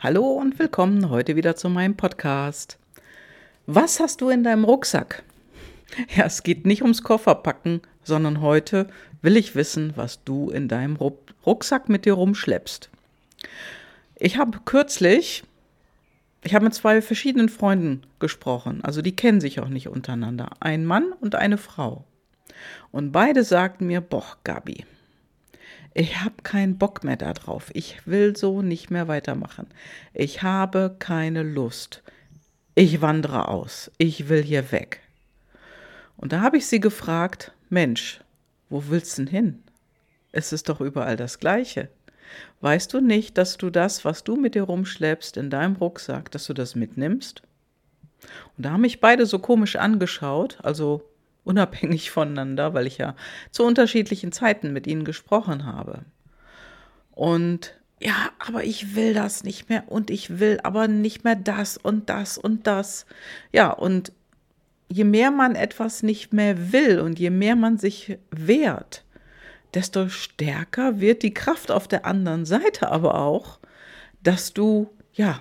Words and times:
Hallo 0.00 0.28
und 0.28 0.60
willkommen 0.60 1.10
heute 1.10 1.34
wieder 1.34 1.56
zu 1.56 1.68
meinem 1.68 1.96
Podcast. 1.96 2.78
Was 3.66 3.98
hast 3.98 4.20
du 4.20 4.28
in 4.28 4.44
deinem 4.44 4.62
Rucksack? 4.62 5.24
Ja, 6.14 6.24
es 6.24 6.44
geht 6.44 6.66
nicht 6.66 6.82
ums 6.82 7.02
Kofferpacken, 7.02 7.80
sondern 8.04 8.40
heute 8.40 8.86
will 9.22 9.36
ich 9.36 9.56
wissen, 9.56 9.94
was 9.96 10.22
du 10.22 10.50
in 10.50 10.68
deinem 10.68 10.96
Rucksack 11.44 11.88
mit 11.88 12.04
dir 12.04 12.12
rumschleppst. 12.12 12.90
Ich 14.14 14.36
habe 14.36 14.60
kürzlich, 14.64 15.42
ich 16.44 16.54
habe 16.54 16.66
mit 16.66 16.74
zwei 16.74 17.02
verschiedenen 17.02 17.48
Freunden 17.48 18.04
gesprochen, 18.20 18.84
also 18.84 19.02
die 19.02 19.16
kennen 19.16 19.40
sich 19.40 19.58
auch 19.58 19.68
nicht 19.68 19.88
untereinander, 19.88 20.50
ein 20.60 20.86
Mann 20.86 21.12
und 21.20 21.34
eine 21.34 21.58
Frau. 21.58 22.04
Und 22.92 23.10
beide 23.10 23.42
sagten 23.42 23.88
mir, 23.88 24.00
boah, 24.00 24.36
Gabi, 24.44 24.84
ich 25.98 26.20
habe 26.20 26.42
keinen 26.44 26.78
Bock 26.78 27.02
mehr 27.02 27.16
darauf. 27.16 27.70
Ich 27.74 28.06
will 28.06 28.36
so 28.36 28.62
nicht 28.62 28.88
mehr 28.88 29.08
weitermachen. 29.08 29.66
Ich 30.14 30.44
habe 30.44 30.94
keine 31.00 31.42
Lust. 31.42 32.04
Ich 32.76 33.00
wandere 33.00 33.48
aus. 33.48 33.90
Ich 33.98 34.28
will 34.28 34.40
hier 34.40 34.70
weg. 34.70 35.00
Und 36.16 36.32
da 36.32 36.40
habe 36.40 36.56
ich 36.56 36.68
sie 36.68 36.78
gefragt, 36.78 37.50
Mensch, 37.68 38.20
wo 38.70 38.84
willst 38.86 39.18
du 39.18 39.24
denn 39.24 39.32
hin? 39.32 39.62
Es 40.30 40.52
ist 40.52 40.68
doch 40.68 40.80
überall 40.80 41.16
das 41.16 41.40
Gleiche. 41.40 41.88
Weißt 42.60 42.94
du 42.94 43.00
nicht, 43.00 43.36
dass 43.36 43.56
du 43.56 43.68
das, 43.68 44.04
was 44.04 44.22
du 44.22 44.36
mit 44.36 44.54
dir 44.54 44.62
rumschleppst 44.62 45.36
in 45.36 45.50
deinem 45.50 45.74
Rucksack, 45.74 46.30
dass 46.30 46.46
du 46.46 46.54
das 46.54 46.76
mitnimmst? 46.76 47.42
Und 48.56 48.66
da 48.66 48.70
haben 48.70 48.82
mich 48.82 49.00
beide 49.00 49.26
so 49.26 49.40
komisch 49.40 49.74
angeschaut, 49.74 50.58
also 50.62 51.02
unabhängig 51.48 52.10
voneinander, 52.10 52.74
weil 52.74 52.86
ich 52.86 52.98
ja 52.98 53.16
zu 53.50 53.64
unterschiedlichen 53.64 54.30
Zeiten 54.30 54.72
mit 54.72 54.86
ihnen 54.86 55.04
gesprochen 55.04 55.64
habe. 55.64 56.04
Und 57.12 57.74
ja, 58.00 58.30
aber 58.38 58.62
ich 58.62 58.94
will 58.94 59.14
das 59.14 59.42
nicht 59.42 59.68
mehr 59.68 59.90
und 59.90 60.10
ich 60.10 60.38
will 60.38 60.60
aber 60.62 60.86
nicht 60.86 61.24
mehr 61.24 61.34
das 61.34 61.76
und 61.76 62.08
das 62.10 62.38
und 62.38 62.66
das. 62.66 63.06
Ja, 63.50 63.70
und 63.70 64.12
je 64.88 65.04
mehr 65.04 65.30
man 65.30 65.56
etwas 65.56 66.02
nicht 66.02 66.32
mehr 66.32 66.72
will 66.72 67.00
und 67.00 67.18
je 67.18 67.30
mehr 67.30 67.56
man 67.56 67.78
sich 67.78 68.18
wehrt, 68.30 69.04
desto 69.74 70.08
stärker 70.08 71.00
wird 71.00 71.22
die 71.22 71.34
Kraft 71.34 71.70
auf 71.70 71.88
der 71.88 72.06
anderen 72.06 72.44
Seite 72.44 72.90
aber 72.90 73.16
auch, 73.16 73.58
dass 74.22 74.52
du, 74.52 74.90
ja, 75.12 75.40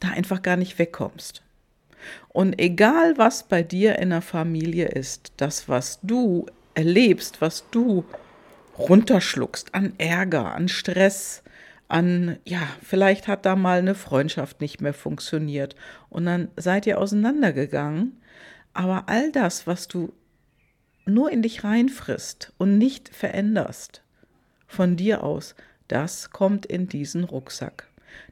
da 0.00 0.08
einfach 0.08 0.42
gar 0.42 0.56
nicht 0.56 0.78
wegkommst. 0.78 1.42
Und 2.28 2.58
egal, 2.60 3.18
was 3.18 3.44
bei 3.44 3.62
dir 3.62 3.98
in 3.98 4.10
der 4.10 4.22
Familie 4.22 4.88
ist, 4.88 5.32
das, 5.36 5.68
was 5.68 6.00
du 6.02 6.46
erlebst, 6.74 7.40
was 7.40 7.64
du 7.70 8.04
runterschluckst 8.78 9.74
an 9.74 9.94
Ärger, 9.98 10.54
an 10.54 10.68
Stress, 10.68 11.42
an, 11.88 12.38
ja, 12.44 12.66
vielleicht 12.82 13.28
hat 13.28 13.44
da 13.44 13.54
mal 13.54 13.78
eine 13.78 13.94
Freundschaft 13.94 14.60
nicht 14.60 14.80
mehr 14.80 14.94
funktioniert 14.94 15.76
und 16.08 16.24
dann 16.24 16.48
seid 16.56 16.86
ihr 16.86 16.98
auseinandergegangen. 16.98 18.20
Aber 18.72 19.08
all 19.08 19.30
das, 19.30 19.66
was 19.66 19.88
du 19.88 20.14
nur 21.04 21.30
in 21.30 21.42
dich 21.42 21.64
reinfrisst 21.64 22.54
und 22.56 22.78
nicht 22.78 23.10
veränderst, 23.14 24.02
von 24.66 24.96
dir 24.96 25.22
aus, 25.22 25.54
das 25.88 26.30
kommt 26.30 26.64
in 26.64 26.88
diesen 26.88 27.24
Rucksack. 27.24 27.88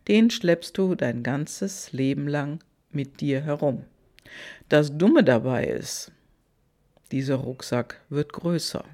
Den 0.09 0.31
schleppst 0.31 0.79
du 0.79 0.95
dein 0.95 1.23
ganzes 1.23 1.93
Leben 1.93 2.27
lang 2.27 2.61
mit 2.93 3.21
dir 3.21 3.43
herum. 3.43 3.85
Das 4.69 4.97
Dumme 4.97 5.25
dabei 5.25 5.67
ist, 5.67 6.13
dieser 7.13 7.37
Rucksack 7.37 8.01
wird 8.09 8.33
größer. 8.33 8.85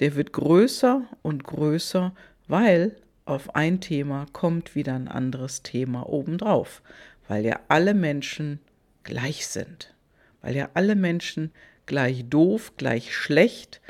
Der 0.00 0.16
wird 0.16 0.32
größer 0.32 1.02
und 1.22 1.44
größer, 1.44 2.14
weil 2.48 2.96
auf 3.24 3.54
ein 3.54 3.80
Thema 3.80 4.26
kommt 4.32 4.74
wieder 4.74 4.94
ein 4.94 5.08
anderes 5.08 5.62
Thema 5.62 6.08
obendrauf, 6.08 6.82
weil 7.28 7.44
ja 7.44 7.60
alle 7.68 7.94
Menschen 7.94 8.58
gleich 9.04 9.46
sind, 9.46 9.94
weil 10.42 10.56
ja 10.56 10.70
alle 10.74 10.96
Menschen 10.96 11.52
gleich 11.86 12.24
doof, 12.28 12.72
gleich 12.76 13.14
schlecht 13.14 13.80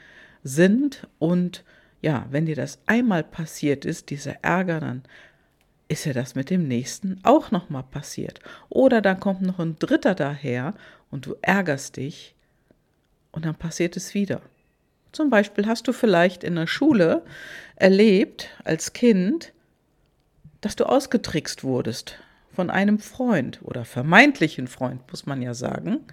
sind 0.42 1.06
und 1.18 1.64
ja, 2.02 2.26
wenn 2.30 2.46
dir 2.46 2.56
das 2.56 2.80
einmal 2.86 3.22
passiert 3.22 3.84
ist, 3.84 4.10
dieser 4.10 4.42
Ärger, 4.42 4.80
dann 4.80 5.02
ist 5.90 6.04
ja 6.04 6.12
das 6.12 6.36
mit 6.36 6.50
dem 6.50 6.68
nächsten 6.68 7.18
auch 7.24 7.50
nochmal 7.50 7.82
passiert. 7.82 8.38
Oder 8.68 9.02
dann 9.02 9.18
kommt 9.18 9.42
noch 9.42 9.58
ein 9.58 9.76
dritter 9.78 10.14
daher 10.14 10.74
und 11.10 11.26
du 11.26 11.34
ärgerst 11.42 11.96
dich 11.96 12.36
und 13.32 13.44
dann 13.44 13.56
passiert 13.56 13.96
es 13.96 14.14
wieder. 14.14 14.40
Zum 15.10 15.30
Beispiel 15.30 15.66
hast 15.66 15.88
du 15.88 15.92
vielleicht 15.92 16.44
in 16.44 16.54
der 16.54 16.68
Schule 16.68 17.24
erlebt 17.74 18.50
als 18.62 18.92
Kind, 18.92 19.52
dass 20.60 20.76
du 20.76 20.84
ausgetrickst 20.84 21.64
wurdest 21.64 22.20
von 22.52 22.70
einem 22.70 23.00
Freund 23.00 23.58
oder 23.62 23.84
vermeintlichen 23.84 24.68
Freund, 24.68 25.02
muss 25.10 25.26
man 25.26 25.42
ja 25.42 25.54
sagen. 25.54 26.04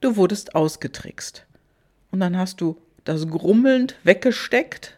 Du 0.00 0.16
wurdest 0.16 0.54
ausgetrickst. 0.54 1.44
Und 2.10 2.20
dann 2.20 2.38
hast 2.38 2.62
du 2.62 2.80
das 3.04 3.28
grummelnd 3.28 3.96
weggesteckt 4.02 4.96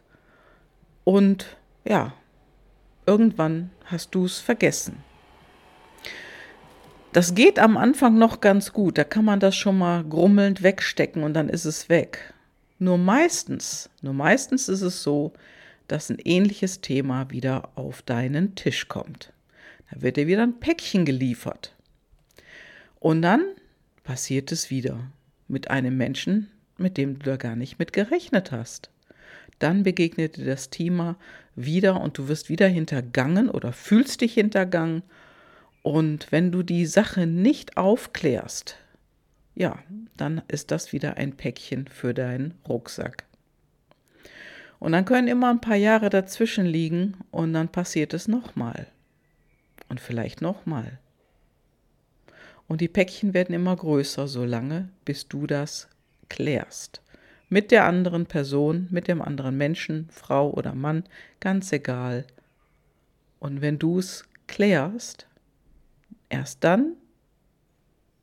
und 1.02 1.56
ja, 1.84 2.14
irgendwann 3.06 3.70
hast 3.84 4.14
du 4.14 4.24
es 4.24 4.38
vergessen. 4.38 5.02
Das 7.12 7.34
geht 7.34 7.58
am 7.58 7.76
Anfang 7.76 8.16
noch 8.16 8.40
ganz 8.40 8.72
gut, 8.72 8.96
da 8.96 9.04
kann 9.04 9.24
man 9.24 9.38
das 9.38 9.54
schon 9.54 9.76
mal 9.76 10.02
grummelnd 10.02 10.62
wegstecken 10.62 11.22
und 11.22 11.34
dann 11.34 11.48
ist 11.48 11.66
es 11.66 11.88
weg. 11.88 12.32
Nur 12.78 12.96
meistens, 12.96 13.90
nur 14.00 14.14
meistens 14.14 14.68
ist 14.68 14.80
es 14.80 15.02
so, 15.02 15.32
dass 15.88 16.08
ein 16.08 16.18
ähnliches 16.24 16.80
Thema 16.80 17.30
wieder 17.30 17.68
auf 17.74 18.00
deinen 18.02 18.54
Tisch 18.54 18.88
kommt. 18.88 19.32
Da 19.90 20.00
wird 20.00 20.16
dir 20.16 20.26
wieder 20.26 20.42
ein 20.42 20.58
Päckchen 20.58 21.04
geliefert. 21.04 21.74
Und 22.98 23.20
dann 23.20 23.44
passiert 24.04 24.50
es 24.52 24.70
wieder 24.70 25.10
mit 25.48 25.70
einem 25.70 25.96
Menschen, 25.98 26.50
mit 26.78 26.96
dem 26.96 27.18
du 27.18 27.26
da 27.26 27.36
gar 27.36 27.56
nicht 27.56 27.78
mit 27.78 27.92
gerechnet 27.92 28.52
hast 28.52 28.90
dann 29.62 29.82
begegnet 29.82 30.36
dir 30.36 30.44
das 30.44 30.70
Thema 30.70 31.16
wieder 31.54 32.00
und 32.00 32.18
du 32.18 32.28
wirst 32.28 32.48
wieder 32.48 32.68
hintergangen 32.68 33.48
oder 33.48 33.72
fühlst 33.72 34.20
dich 34.20 34.34
hintergangen. 34.34 35.02
Und 35.82 36.30
wenn 36.30 36.52
du 36.52 36.62
die 36.62 36.86
Sache 36.86 37.26
nicht 37.26 37.76
aufklärst, 37.76 38.76
ja, 39.54 39.78
dann 40.16 40.42
ist 40.48 40.70
das 40.70 40.92
wieder 40.92 41.16
ein 41.16 41.36
Päckchen 41.36 41.86
für 41.88 42.14
deinen 42.14 42.54
Rucksack. 42.68 43.24
Und 44.78 44.92
dann 44.92 45.04
können 45.04 45.28
immer 45.28 45.50
ein 45.50 45.60
paar 45.60 45.76
Jahre 45.76 46.10
dazwischen 46.10 46.66
liegen 46.66 47.16
und 47.30 47.52
dann 47.52 47.68
passiert 47.68 48.14
es 48.14 48.26
nochmal. 48.26 48.86
Und 49.88 50.00
vielleicht 50.00 50.40
nochmal. 50.40 50.98
Und 52.66 52.80
die 52.80 52.88
Päckchen 52.88 53.34
werden 53.34 53.54
immer 53.54 53.76
größer, 53.76 54.26
solange 54.26 54.88
bis 55.04 55.28
du 55.28 55.46
das 55.46 55.88
klärst 56.28 57.02
mit 57.52 57.70
der 57.70 57.84
anderen 57.84 58.24
Person, 58.24 58.88
mit 58.90 59.08
dem 59.08 59.20
anderen 59.20 59.58
Menschen, 59.58 60.08
Frau 60.10 60.50
oder 60.50 60.74
Mann, 60.74 61.04
ganz 61.38 61.70
egal. 61.70 62.24
Und 63.40 63.60
wenn 63.60 63.78
du 63.78 63.98
es 63.98 64.24
klärst, 64.46 65.26
erst 66.30 66.64
dann, 66.64 66.94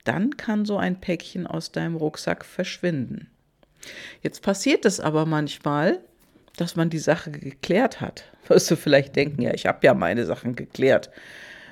dann 0.02 0.36
kann 0.36 0.64
so 0.64 0.78
ein 0.78 1.00
Päckchen 1.00 1.46
aus 1.46 1.70
deinem 1.70 1.94
Rucksack 1.94 2.44
verschwinden. 2.44 3.28
Jetzt 4.20 4.42
passiert 4.42 4.84
es 4.84 4.98
aber 4.98 5.26
manchmal, 5.26 6.00
dass 6.56 6.74
man 6.74 6.90
die 6.90 6.98
Sache 6.98 7.30
geklärt 7.30 8.00
hat. 8.00 8.24
Wirst 8.48 8.68
du 8.68 8.74
vielleicht 8.74 9.14
denken, 9.14 9.42
ja, 9.42 9.54
ich 9.54 9.66
habe 9.66 9.86
ja 9.86 9.94
meine 9.94 10.26
Sachen 10.26 10.56
geklärt. 10.56 11.08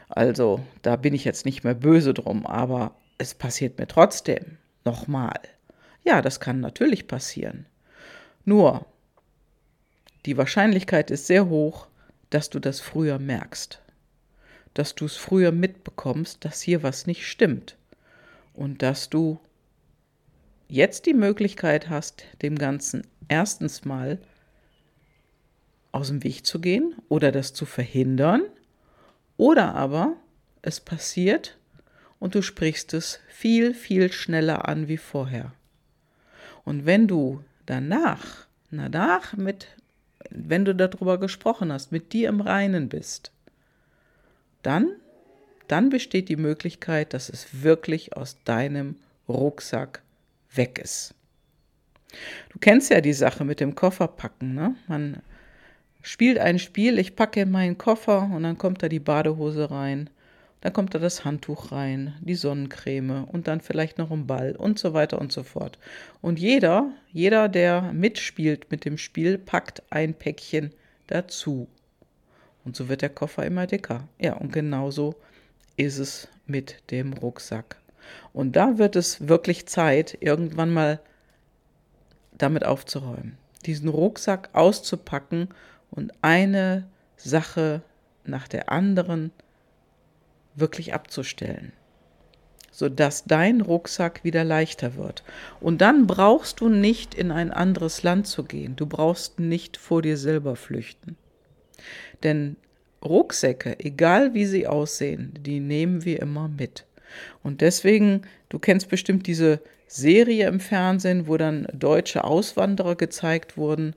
Also 0.09 0.65
da 0.83 0.95
bin 0.95 1.13
ich 1.13 1.25
jetzt 1.25 1.45
nicht 1.45 1.65
mehr 1.65 1.75
böse 1.75 2.15
drum, 2.15 2.47
aber 2.47 2.95
es 3.19 3.35
passiert 3.35 3.81
mir 3.81 3.89
trotzdem 3.89 4.59
nochmal. 4.85 5.41
Ja, 6.09 6.23
das 6.23 6.41
kann 6.41 6.61
natürlich 6.61 7.07
passieren. 7.07 7.67
Nur, 8.47 8.87
die 10.25 10.39
Wahrscheinlichkeit 10.39 11.11
ist 11.11 11.27
sehr 11.27 11.51
hoch, 11.51 11.87
dass 12.31 12.49
du 12.49 12.61
das 12.61 12.81
früher 12.81 13.19
merkst, 13.19 13.83
dass 14.73 14.95
du 14.95 15.05
es 15.05 15.19
früher 15.19 15.53
mitbekommst, 15.53 16.43
dass 16.47 16.63
hier 16.63 16.83
was 16.83 17.07
nicht 17.07 17.27
stimmt 17.27 17.77
und 18.55 18.81
dass 18.81 19.11
du 19.11 19.39
jetzt 20.67 21.05
die 21.05 21.13
Möglichkeit 21.13 21.91
hast, 21.91 22.25
dem 22.41 22.57
Ganzen 22.57 23.07
erstens 23.29 23.85
mal 23.85 24.19
aus 25.93 26.09
dem 26.09 26.25
Weg 26.25 26.47
zu 26.47 26.59
gehen 26.59 26.95
oder 27.11 27.33
das 27.33 27.53
zu 27.53 27.67
verhindern 27.67 28.45
oder 29.37 29.75
aber 29.75 30.17
es 30.63 30.81
passiert 30.81 31.59
und 32.19 32.35
du 32.35 32.41
sprichst 32.41 32.95
es 32.95 33.21
viel, 33.29 33.75
viel 33.75 34.11
schneller 34.11 34.67
an 34.69 34.89
wie 34.89 34.97
vorher. 34.97 35.53
Und 36.65 36.87
wenn 36.87 37.09
du 37.09 37.43
danach, 37.67 38.47
danach 38.71 39.37
mit, 39.37 39.69
wenn 40.31 40.65
du 40.65 40.75
darüber 40.75 41.19
gesprochen 41.19 41.73
hast, 41.73 41.93
mit 41.93 42.13
dir 42.13 42.29
im 42.29 42.41
Reinen 42.41 42.89
bist, 42.89 43.33
dann, 44.63 44.91
dann 45.69 45.91
besteht 45.91 46.29
die 46.29 46.37
Möglichkeit, 46.37 47.15
dass 47.15 47.29
es 47.29 47.63
wirklich 47.63 48.17
aus 48.17 48.37
deinem 48.45 48.97
Rucksack 49.29 50.03
weg 50.55 50.79
ist. 50.79 51.15
Du 52.51 52.59
kennst 52.59 52.91
ja 52.91 53.01
die 53.01 53.13
Sache 53.13 53.45
mit 53.45 53.61
dem 53.61 53.75
Kofferpacken, 53.75 54.55
ne? 54.55 54.75
Man 54.87 55.23
spielt 56.03 56.39
ein 56.39 56.59
Spiel, 56.59 56.99
ich 56.99 57.17
packe 57.17 57.41
in 57.43 57.51
meinen 57.51 57.77
Koffer 57.77 58.31
und 58.33 58.43
dann 58.43 58.57
kommt 58.57 58.83
da 58.83 58.89
die 58.89 59.01
Badehose 59.01 59.71
rein, 59.71 60.09
dann 60.61 60.73
kommt 60.73 60.95
da 60.95 60.99
das 60.99 61.25
Handtuch 61.25 61.71
rein, 61.71 62.15
die 62.21 62.35
Sonnencreme 62.35 63.25
und 63.25 63.47
dann 63.47 63.61
vielleicht 63.61 63.99
noch 63.99 64.11
ein 64.11 64.27
Ball 64.27 64.57
und 64.57 64.79
so 64.79 64.93
weiter 64.93 65.21
und 65.21 65.33
so 65.33 65.43
fort. 65.43 65.79
Und 66.21 66.39
jeder, 66.39 66.91
jeder, 67.13 67.49
der 67.49 67.93
mitspielt 67.93 68.71
mit 68.71 68.85
dem 68.85 68.99
Spiel, 68.99 69.39
packt 69.39 69.83
ein 69.91 70.15
Päckchen 70.15 70.73
dazu. 71.07 71.69
Und 72.65 72.77
so 72.77 72.89
wird 72.89 73.03
der 73.03 73.09
Koffer 73.09 73.47
immer 73.47 73.67
dicker. 73.67 74.09
Ja, 74.19 74.35
und 74.35 74.53
genauso 74.53 75.15
ist 75.77 75.99
es 75.99 76.29
mit 76.47 76.91
dem 76.91 77.13
Rucksack. 77.13 77.77
Und 78.33 78.57
da 78.57 78.79
wird 78.79 78.97
es 78.97 79.29
wirklich 79.29 79.67
Zeit, 79.67 80.19
irgendwann 80.21 80.73
mal 80.73 81.01
damit 82.37 82.65
aufzuräumen, 82.65 83.37
diesen 83.67 83.89
Rucksack 83.89 84.51
auszupacken 84.55 85.49
und 85.91 86.13
eine 86.23 86.87
Sache 87.17 87.83
nach 88.25 88.49
der 88.49 88.71
anderen 88.71 89.33
wirklich 90.61 90.95
abzustellen, 90.95 91.73
sodass 92.71 93.25
dein 93.25 93.61
Rucksack 93.61 94.25
wieder 94.25 94.45
leichter 94.45 94.97
wird. 94.97 95.23
Und 95.61 95.81
dann 95.81 96.07
brauchst 96.07 96.61
du 96.61 96.69
nicht 96.69 97.15
in 97.15 97.31
ein 97.31 97.51
anderes 97.51 98.03
Land 98.03 98.27
zu 98.27 98.45
gehen, 98.45 98.77
du 98.77 98.87
brauchst 98.87 99.39
nicht 99.39 99.77
vor 99.77 100.03
dir 100.03 100.17
selber 100.17 100.57
flüchten. 100.57 101.17
Denn 102.23 102.57
Rucksäcke, 103.05 103.79
egal 103.79 104.35
wie 104.35 104.47
sie 104.47 104.67
aussehen, 104.67 105.35
die 105.41 105.61
nehmen 105.61 106.05
wir 106.05 106.21
immer 106.21 106.49
mit. 106.49 106.85
Und 107.43 107.61
deswegen, 107.61 108.23
du 108.49 108.59
kennst 108.59 108.89
bestimmt 108.89 109.27
diese 109.27 109.61
Serie 109.87 110.49
im 110.49 110.61
Fernsehen, 110.61 111.27
wo 111.27 111.37
dann 111.37 111.67
deutsche 111.73 112.25
Auswanderer 112.25 112.97
gezeigt 112.97 113.57
wurden, 113.57 113.95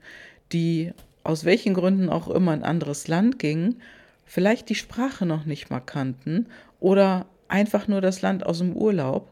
die 0.53 0.93
aus 1.23 1.45
welchen 1.45 1.73
Gründen 1.73 2.09
auch 2.09 2.29
immer 2.29 2.53
in 2.53 2.61
ein 2.61 2.69
anderes 2.69 3.07
Land 3.07 3.39
gingen, 3.39 3.81
vielleicht 4.25 4.69
die 4.69 4.75
Sprache 4.75 5.25
noch 5.25 5.45
nicht 5.45 5.69
mal 5.69 5.79
kannten 5.79 6.47
oder 6.79 7.25
einfach 7.47 7.87
nur 7.87 8.01
das 8.01 8.21
Land 8.21 8.45
aus 8.45 8.59
dem 8.59 8.75
Urlaub. 8.75 9.29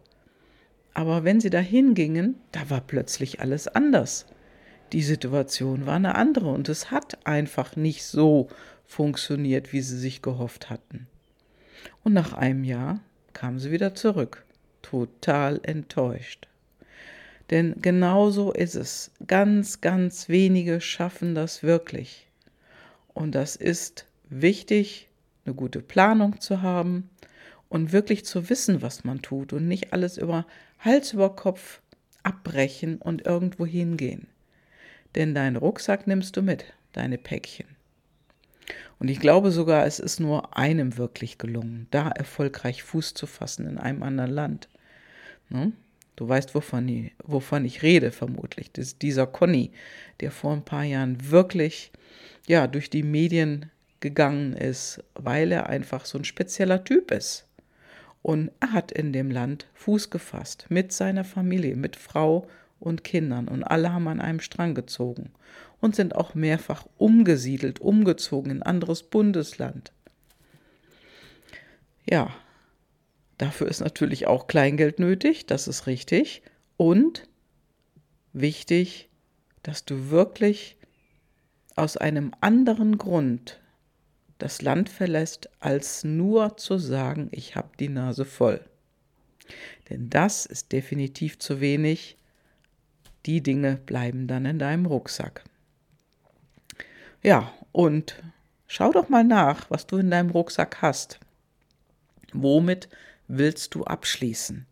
Aber 0.94 1.24
wenn 1.24 1.40
sie 1.40 1.50
dahin 1.50 1.94
gingen, 1.94 2.36
da 2.52 2.70
war 2.70 2.82
plötzlich 2.82 3.40
alles 3.40 3.68
anders. 3.68 4.26
Die 4.92 5.04
Situation 5.04 5.86
war 5.86 5.96
eine 5.96 6.16
andere 6.16 6.50
und 6.50 6.68
es 6.68 6.92
hat 6.92 7.26
einfach 7.26 7.76
nicht 7.76 8.04
so 8.04 8.50
funktioniert, 8.86 9.72
wie 9.72 9.82
sie 9.82 9.98
sich 9.98 10.22
gehofft 10.22 10.70
hatten. 10.70 11.08
Und 12.04 12.14
nach 12.14 12.34
einem 12.34 12.64
Jahr 12.64 13.00
kam 13.34 13.60
sie 13.60 13.72
wieder 13.72 13.94
zurück, 13.94 14.46
total 14.82 15.60
enttäuscht. 15.64 16.48
Denn 17.50 17.76
genau 17.82 18.30
so 18.30 18.52
ist 18.52 18.76
es. 18.76 19.12
Ganz, 19.26 19.82
ganz 19.82 20.30
wenige 20.30 20.82
schaffen 20.82 21.36
das 21.36 21.64
wirklich. 21.64 22.28
Und 23.14 23.34
das 23.34 23.56
ist 23.56 24.06
wichtig, 24.30 25.10
eine 25.46 25.56
gute 25.56 25.82
Planung 25.82 26.40
zu 26.40 26.62
haben 26.62 27.10
und 27.70 27.92
wirklich 27.92 28.26
zu 28.26 28.50
wissen, 28.50 28.82
was 28.82 29.04
man 29.04 29.22
tut 29.22 29.54
und 29.54 29.68
nicht 29.68 29.94
alles 29.94 30.18
über 30.18 30.46
Hals 30.80 31.14
über 31.14 31.36
Kopf 31.36 31.82
abbrechen 32.24 32.98
und 32.98 33.26
irgendwo 33.26 33.66
hingehen. 33.66 34.28
Denn 35.16 35.34
deinen 35.34 35.56
Rucksack 35.56 36.08
nimmst 36.08 36.38
du 36.38 36.42
mit, 36.42 36.66
deine 36.94 37.18
Päckchen. 37.18 37.68
Und 39.00 39.08
ich 39.08 39.20
glaube 39.20 39.52
sogar, 39.52 39.86
es 39.86 40.00
ist 40.00 40.20
nur 40.20 40.58
einem 40.58 40.98
wirklich 40.98 41.38
gelungen, 41.38 41.88
da 41.90 42.10
erfolgreich 42.10 42.84
Fuß 42.84 43.14
zu 43.14 43.28
fassen 43.28 43.66
in 43.66 43.78
einem 43.78 44.04
anderen 44.04 44.32
Land. 44.32 44.70
Ne? 45.50 45.72
Du 46.16 46.28
weißt, 46.28 46.54
wovon 46.54 46.88
ich, 46.90 47.14
wovon 47.24 47.64
ich 47.64 47.82
rede, 47.82 48.12
vermutlich. 48.12 48.72
Das 48.74 48.88
ist 48.88 49.02
dieser 49.02 49.26
Conny, 49.26 49.72
der 50.20 50.32
vor 50.32 50.52
ein 50.52 50.66
paar 50.66 50.84
Jahren 50.84 51.32
wirklich 51.32 51.92
ja, 52.46 52.68
durch 52.68 52.90
die 52.90 53.04
Medien 53.04 53.72
gegangen 54.00 54.54
ist, 54.54 55.04
weil 55.16 55.52
er 55.52 55.68
einfach 55.68 56.06
so 56.06 56.18
ein 56.18 56.26
spezieller 56.26 56.84
Typ 56.84 57.12
ist. 57.12 57.46
Und 58.22 58.52
er 58.60 58.74
hat 58.74 58.92
in 58.92 59.14
dem 59.14 59.32
Land 59.32 59.68
Fuß 59.74 60.10
gefasst, 60.10 60.66
mit 60.70 60.92
seiner 60.92 61.24
Familie, 61.24 61.76
mit 61.76 61.96
Frau 61.96 62.48
und 62.80 63.04
Kindern. 63.04 63.48
Und 63.48 63.64
alle 63.64 63.94
haben 63.94 64.08
an 64.08 64.22
einem 64.22 64.40
Strang 64.40 64.76
gezogen 64.76 65.32
und 65.82 65.96
sind 65.96 66.16
auch 66.16 66.36
mehrfach 66.36 66.86
umgesiedelt, 66.98 67.80
umgezogen 67.80 68.52
in 68.52 68.64
anderes 68.64 69.04
Bundesland. 69.04 69.92
Ja, 72.10 72.34
dafür 73.38 73.68
ist 73.68 73.80
natürlich 73.80 74.28
auch 74.28 74.48
Kleingeld 74.48 75.00
nötig, 75.00 75.46
das 75.46 75.68
ist 75.68 75.88
richtig. 75.88 76.42
Und 76.76 77.28
wichtig, 78.34 79.10
dass 79.64 79.86
du 79.86 80.10
wirklich 80.10 80.78
aus 81.76 81.98
einem 81.98 82.34
anderen 82.42 82.98
Grund 82.98 83.59
das 84.40 84.62
Land 84.62 84.90
verlässt, 84.90 85.50
als 85.60 86.04
nur 86.04 86.58
zu 86.58 86.78
sagen, 86.78 87.28
ich 87.32 87.56
habe 87.56 87.70
die 87.80 87.90
Nase 87.90 88.26
voll. 88.26 88.62
Denn 89.90 90.10
das 90.10 90.46
ist 90.46 90.72
definitiv 90.72 91.40
zu 91.40 91.60
wenig. 91.60 92.18
Die 93.26 93.42
Dinge 93.42 93.78
bleiben 93.86 94.28
dann 94.28 94.46
in 94.46 94.60
deinem 94.60 94.86
Rucksack. 94.86 95.44
Ja, 97.22 97.52
und 97.72 98.24
schau 98.68 98.92
doch 98.92 99.10
mal 99.10 99.24
nach, 99.24 99.70
was 99.70 99.86
du 99.86 99.98
in 99.98 100.10
deinem 100.10 100.30
Rucksack 100.30 100.82
hast. 100.82 101.20
Womit 102.32 102.88
willst 103.28 103.76
du 103.76 103.84
abschließen? 103.84 104.66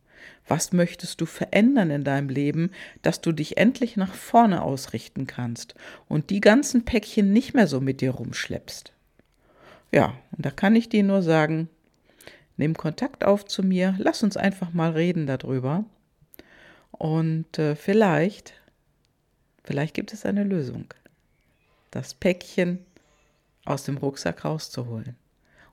Was 0.47 0.71
möchtest 0.71 1.19
du 1.19 1.25
verändern 1.25 1.89
in 1.91 2.05
deinem 2.05 2.29
Leben, 2.29 2.71
dass 3.01 3.19
du 3.19 3.33
dich 3.33 3.57
endlich 3.57 3.97
nach 3.97 4.13
vorne 4.13 4.61
ausrichten 4.61 5.27
kannst 5.27 5.75
und 6.07 6.29
die 6.29 6.39
ganzen 6.39 6.85
Päckchen 6.85 7.33
nicht 7.33 7.53
mehr 7.53 7.67
so 7.67 7.81
mit 7.81 7.99
dir 7.99 8.11
rumschleppst? 8.11 8.93
Ja, 9.91 10.13
und 10.35 10.45
da 10.45 10.51
kann 10.51 10.75
ich 10.75 10.89
dir 10.89 11.03
nur 11.03 11.21
sagen, 11.21 11.69
nimm 12.57 12.75
Kontakt 12.75 13.23
auf 13.23 13.45
zu 13.45 13.63
mir, 13.63 13.95
lass 13.97 14.23
uns 14.23 14.37
einfach 14.37 14.73
mal 14.73 14.91
reden 14.91 15.27
darüber. 15.27 15.85
Und 16.91 17.57
äh, 17.59 17.75
vielleicht, 17.75 18.53
vielleicht 19.63 19.93
gibt 19.93 20.13
es 20.13 20.25
eine 20.25 20.43
Lösung 20.43 20.93
das 21.91 22.13
Päckchen 22.13 22.85
aus 23.65 23.83
dem 23.83 23.97
Rucksack 23.97 24.45
rauszuholen. 24.45 25.15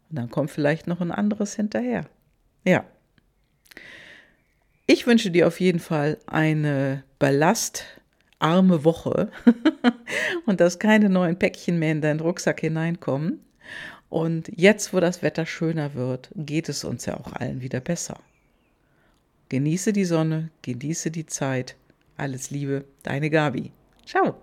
Und 0.09 0.17
dann 0.17 0.31
kommt 0.31 0.51
vielleicht 0.51 0.87
noch 0.87 1.01
ein 1.01 1.13
anderes 1.13 1.55
hinterher. 1.55 2.07
Ja. 2.65 2.85
Ich 4.87 5.07
wünsche 5.07 5.31
dir 5.31 5.47
auf 5.47 5.61
jeden 5.61 5.81
Fall 5.81 6.19
eine 6.27 7.05
ballastarme 7.19 8.85
Woche 8.85 9.31
und 10.47 10.61
dass 10.61 10.79
keine 10.79 11.09
neuen 11.09 11.39
Päckchen 11.39 11.79
mehr 11.79 11.93
in 11.93 12.03
deinen 12.03 12.21
Rucksack 12.21 12.61
hineinkommen. 12.61 13.41
Und 14.09 14.51
jetzt, 14.55 14.93
wo 14.93 15.01
das 15.01 15.23
Wetter 15.23 15.47
schöner 15.47 15.95
wird, 15.95 16.31
geht 16.37 16.69
es 16.69 16.85
uns 16.85 17.07
ja 17.07 17.17
auch 17.17 17.33
allen 17.33 17.61
wieder 17.61 17.81
besser. 17.81 18.21
Genieße 19.49 19.93
die 19.93 20.05
Sonne, 20.05 20.51
genieße 20.63 21.11
die 21.11 21.27
Zeit. 21.27 21.77
Alles 22.17 22.51
Liebe, 22.51 22.85
deine 23.03 23.31
Gabi. 23.31 23.73
Ciao. 24.07 24.37